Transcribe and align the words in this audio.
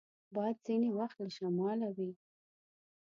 باد 0.35 0.55
ځینې 0.65 0.89
وخت 0.99 1.17
له 1.23 1.29
شماله 1.37 1.87
وي 1.97 2.11